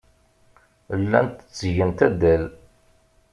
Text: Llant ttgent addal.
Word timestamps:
Llant 1.01 1.37
ttgent 1.47 1.99
addal. 2.07 2.43